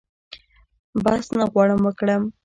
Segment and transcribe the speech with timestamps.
[1.03, 2.23] بحث نه غواړم وکړم.